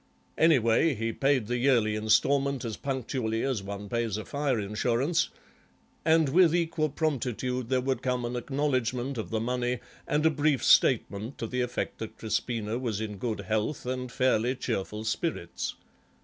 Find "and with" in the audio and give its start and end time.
6.03-6.55